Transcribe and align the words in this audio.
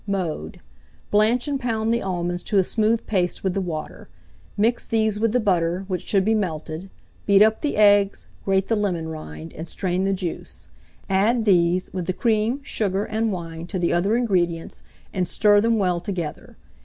Mode. 0.07 0.59
Blanch 1.11 1.47
and 1.47 1.59
pound 1.59 1.93
the 1.93 2.01
almonds 2.01 2.41
to 2.41 2.57
a 2.57 2.63
smooth 2.63 3.05
paste 3.05 3.43
with 3.43 3.53
the 3.53 3.61
water; 3.61 4.07
mix 4.57 4.87
these 4.87 5.19
with 5.19 5.31
the 5.31 5.39
butter, 5.39 5.83
which 5.87 6.07
should 6.07 6.25
be 6.25 6.33
melted; 6.33 6.89
beat 7.27 7.43
up 7.43 7.61
the 7.61 7.77
eggs, 7.77 8.27
grate 8.43 8.67
the 8.67 8.75
lemon 8.75 9.09
rind, 9.09 9.53
and 9.53 9.67
strain 9.67 10.03
the 10.03 10.11
juice; 10.11 10.69
add 11.07 11.45
these, 11.45 11.93
with 11.93 12.07
the 12.07 12.13
cream, 12.13 12.61
sugar, 12.63 13.05
and 13.05 13.31
wine, 13.31 13.67
to 13.67 13.77
the 13.77 13.93
other 13.93 14.17
ingredients, 14.17 14.81
and 15.13 15.27
stir 15.27 15.61
them 15.61 15.77
well 15.77 15.99
together. 16.01 16.57